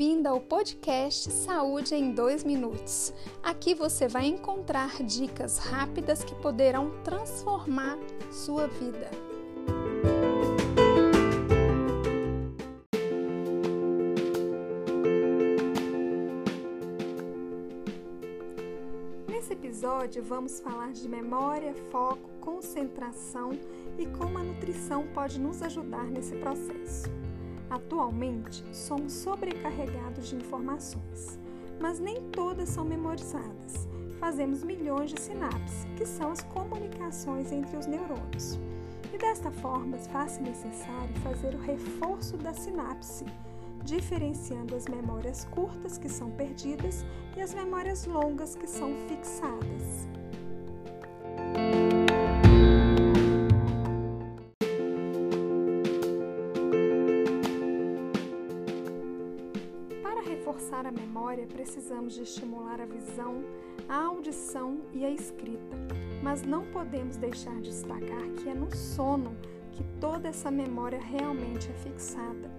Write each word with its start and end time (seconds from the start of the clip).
bem-vinda 0.00 0.30
ao 0.30 0.40
podcast 0.40 1.30
Saúde 1.30 1.94
em 1.94 2.12
2 2.12 2.42
Minutos. 2.44 3.12
Aqui 3.42 3.74
você 3.74 4.08
vai 4.08 4.24
encontrar 4.24 5.02
dicas 5.02 5.58
rápidas 5.58 6.24
que 6.24 6.34
poderão 6.36 6.90
transformar 7.04 7.98
sua 8.30 8.66
vida. 8.66 9.10
Nesse 19.28 19.52
episódio, 19.52 20.22
vamos 20.22 20.60
falar 20.60 20.92
de 20.92 21.06
memória, 21.06 21.74
foco, 21.90 22.30
concentração 22.40 23.50
e 23.98 24.06
como 24.06 24.38
a 24.38 24.42
nutrição 24.42 25.06
pode 25.08 25.38
nos 25.38 25.60
ajudar 25.60 26.06
nesse 26.06 26.34
processo. 26.36 27.20
Atualmente, 27.70 28.64
somos 28.72 29.12
sobrecarregados 29.12 30.28
de 30.28 30.34
informações, 30.34 31.38
mas 31.80 32.00
nem 32.00 32.20
todas 32.30 32.68
são 32.68 32.84
memorizadas. 32.84 33.88
Fazemos 34.18 34.64
milhões 34.64 35.10
de 35.10 35.20
sinapses, 35.20 35.86
que 35.96 36.04
são 36.04 36.32
as 36.32 36.42
comunicações 36.42 37.52
entre 37.52 37.76
os 37.76 37.86
neurônios. 37.86 38.58
E 39.14 39.16
desta 39.16 39.52
forma, 39.52 39.96
faz-se 39.98 40.42
necessário 40.42 41.14
fazer 41.22 41.54
o 41.54 41.60
reforço 41.60 42.36
da 42.36 42.52
sinapse, 42.52 43.24
diferenciando 43.84 44.74
as 44.74 44.86
memórias 44.86 45.44
curtas, 45.44 45.96
que 45.96 46.08
são 46.08 46.28
perdidas, 46.32 47.06
e 47.36 47.40
as 47.40 47.54
memórias 47.54 48.04
longas, 48.04 48.56
que 48.56 48.66
são 48.66 48.92
fixadas. 49.06 50.08
Reforçar 60.40 60.86
a 60.86 60.90
memória, 60.90 61.46
precisamos 61.46 62.14
de 62.14 62.22
estimular 62.22 62.80
a 62.80 62.86
visão, 62.86 63.44
a 63.86 64.06
audição 64.06 64.80
e 64.90 65.04
a 65.04 65.10
escrita. 65.10 65.76
Mas 66.22 66.42
não 66.42 66.64
podemos 66.64 67.16
deixar 67.16 67.54
de 67.56 67.68
destacar 67.68 68.22
que 68.38 68.48
é 68.48 68.54
no 68.54 68.74
sono 68.74 69.36
que 69.70 69.84
toda 70.00 70.28
essa 70.28 70.50
memória 70.50 70.98
realmente 70.98 71.68
é 71.68 71.74
fixada. 71.74 72.50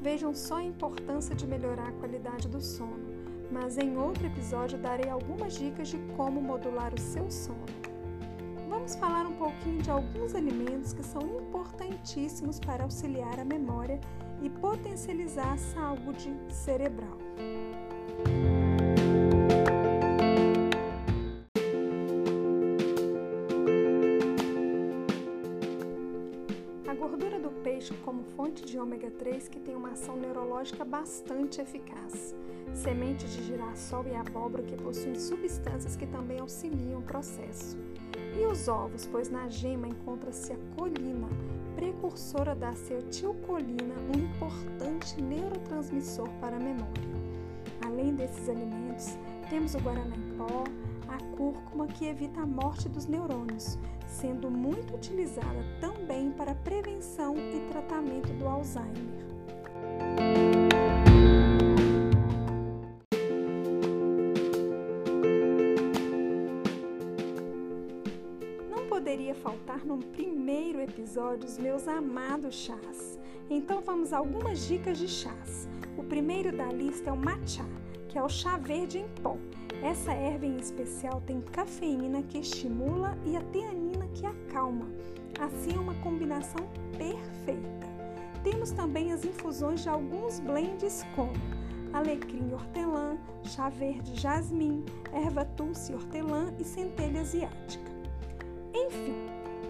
Vejam 0.00 0.34
só 0.34 0.56
a 0.56 0.64
importância 0.64 1.34
de 1.34 1.46
melhorar 1.46 1.88
a 1.88 1.92
qualidade 1.92 2.48
do 2.48 2.60
sono, 2.60 3.04
mas 3.52 3.76
em 3.76 3.98
outro 3.98 4.26
episódio 4.26 4.78
darei 4.78 5.10
algumas 5.10 5.58
dicas 5.58 5.88
de 5.88 5.98
como 6.16 6.40
modular 6.40 6.94
o 6.94 7.00
seu 7.00 7.30
sono. 7.30 7.85
Vamos 8.86 9.00
falar 9.00 9.26
um 9.26 9.32
pouquinho 9.32 9.82
de 9.82 9.90
alguns 9.90 10.32
alimentos 10.32 10.92
que 10.92 11.02
são 11.02 11.20
importantíssimos 11.20 12.60
para 12.60 12.84
auxiliar 12.84 13.40
a 13.40 13.44
memória 13.44 14.00
e 14.40 14.48
potencializar 14.48 15.54
a 15.54 15.56
saúde 15.56 16.32
cerebral. 16.48 17.18
Gordura 26.96 27.38
do 27.38 27.50
peixe 27.62 27.94
como 28.04 28.22
fonte 28.22 28.64
de 28.64 28.78
ômega 28.78 29.10
3 29.10 29.48
que 29.48 29.60
tem 29.60 29.76
uma 29.76 29.90
ação 29.90 30.16
neurológica 30.16 30.84
bastante 30.84 31.60
eficaz. 31.60 32.34
Semente 32.72 33.26
de 33.26 33.44
girassol 33.44 34.06
e 34.06 34.14
abóbora 34.14 34.62
que 34.62 34.76
possuem 34.76 35.14
substâncias 35.14 35.94
que 35.94 36.06
também 36.06 36.40
auxiliam 36.40 36.98
o 36.98 37.02
processo. 37.02 37.76
E 38.38 38.44
os 38.46 38.66
ovos, 38.66 39.06
pois 39.06 39.28
na 39.28 39.48
gema 39.48 39.86
encontra-se 39.86 40.52
a 40.52 40.56
colina, 40.74 41.28
precursora 41.74 42.54
da 42.54 42.70
acetilcolina, 42.70 43.94
um 44.14 44.18
importante 44.18 45.20
neurotransmissor 45.22 46.28
para 46.40 46.56
a 46.56 46.60
memória. 46.60 47.16
Além 47.84 48.14
desses 48.14 48.48
alimentos, 48.48 49.18
temos 49.50 49.74
o 49.74 49.78
guaraná 49.80 50.16
em 50.16 50.36
pó, 50.36 50.64
a 51.08 51.36
cúrcuma 51.36 51.86
que 51.86 52.06
evita 52.06 52.40
a 52.40 52.46
morte 52.46 52.88
dos 52.88 53.06
neurônios, 53.06 53.78
sendo 54.20 54.50
muito 54.50 54.94
utilizada 54.94 55.62
também 55.80 56.30
para 56.30 56.54
prevenção 56.54 57.36
e 57.36 57.60
tratamento 57.70 58.32
do 58.32 58.48
Alzheimer. 58.48 59.26
poderia 68.88 69.34
faltar 69.34 69.84
no 69.84 69.98
primeiro 69.98 70.80
episódio 70.80 71.46
os 71.46 71.58
meus 71.58 71.86
amados 71.86 72.54
chás. 72.54 73.18
Então 73.48 73.80
vamos 73.80 74.12
a 74.12 74.18
algumas 74.18 74.66
dicas 74.66 74.98
de 74.98 75.06
chás. 75.06 75.68
O 75.96 76.02
primeiro 76.02 76.56
da 76.56 76.66
lista 76.72 77.10
é 77.10 77.12
o 77.12 77.16
matcha, 77.16 77.64
que 78.08 78.18
é 78.18 78.22
o 78.22 78.28
chá 78.28 78.56
verde 78.56 78.98
em 78.98 79.08
pó. 79.22 79.36
Essa 79.82 80.12
erva 80.12 80.46
em 80.46 80.56
especial 80.56 81.20
tem 81.26 81.40
cafeína 81.40 82.22
que 82.22 82.38
estimula 82.38 83.16
e 83.24 83.36
a 83.36 83.42
teanina 83.42 84.06
que 84.14 84.26
acalma. 84.26 84.86
Assim 85.38 85.76
é 85.76 85.78
uma 85.78 85.94
combinação 85.96 86.66
perfeita. 86.96 87.86
Temos 88.42 88.70
também 88.70 89.12
as 89.12 89.24
infusões 89.24 89.82
de 89.82 89.88
alguns 89.88 90.40
blends 90.40 91.04
como 91.14 91.32
alecrim 91.92 92.52
hortelã, 92.52 93.16
chá 93.42 93.68
verde 93.68 94.14
jasmim, 94.14 94.84
erva 95.12 95.44
tulsi 95.44 95.92
hortelã 95.94 96.52
e 96.58 96.64
centelha 96.64 97.20
asiática. 97.20 97.90
Enfim, 98.74 99.14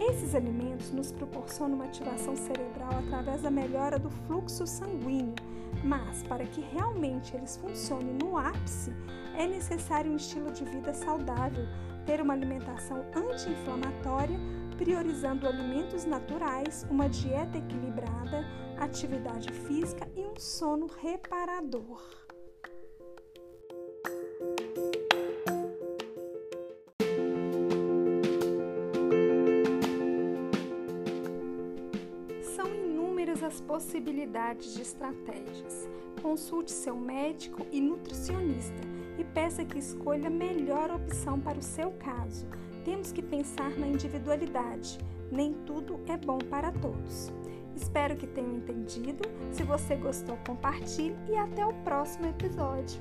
esses 0.00 0.34
alimentos 0.34 0.90
nos 0.90 1.12
proporcionam 1.12 1.76
uma 1.76 1.84
ativação 1.84 2.34
cerebral 2.34 2.98
através 3.06 3.42
da 3.42 3.50
melhora 3.50 3.98
do 3.98 4.10
fluxo 4.10 4.66
sanguíneo, 4.66 5.34
mas 5.82 6.22
para 6.22 6.46
que 6.46 6.60
realmente 6.60 7.36
eles 7.36 7.56
funcionem 7.56 8.14
no 8.14 8.36
ápice, 8.36 8.92
é 9.36 9.46
necessário 9.46 10.12
um 10.12 10.16
estilo 10.16 10.50
de 10.50 10.64
vida 10.64 10.94
saudável, 10.94 11.66
ter 12.06 12.20
uma 12.20 12.34
alimentação 12.34 13.04
anti-inflamatória, 13.14 14.38
priorizando 14.76 15.46
alimentos 15.46 16.04
naturais, 16.04 16.86
uma 16.90 17.08
dieta 17.08 17.58
equilibrada, 17.58 18.44
atividade 18.78 19.52
física 19.52 20.08
e 20.16 20.20
um 20.20 20.38
sono 20.38 20.86
reparador. 21.00 22.23
As 33.54 33.60
possibilidades 33.60 34.74
de 34.74 34.82
estratégias. 34.82 35.88
Consulte 36.20 36.72
seu 36.72 36.96
médico 36.96 37.64
e 37.70 37.80
nutricionista 37.80 38.80
e 39.16 39.22
peça 39.22 39.64
que 39.64 39.78
escolha 39.78 40.26
a 40.26 40.30
melhor 40.30 40.90
opção 40.90 41.38
para 41.38 41.58
o 41.58 41.62
seu 41.62 41.92
caso. 41.92 42.46
Temos 42.84 43.12
que 43.12 43.22
pensar 43.22 43.70
na 43.78 43.86
individualidade. 43.86 44.98
Nem 45.30 45.54
tudo 45.64 46.00
é 46.08 46.16
bom 46.16 46.38
para 46.38 46.72
todos. 46.72 47.32
Espero 47.76 48.16
que 48.16 48.26
tenham 48.26 48.56
entendido. 48.56 49.22
Se 49.52 49.62
você 49.62 49.94
gostou, 49.94 50.36
compartilhe 50.44 51.16
e 51.30 51.36
até 51.36 51.64
o 51.64 51.72
próximo 51.84 52.26
episódio. 52.26 53.00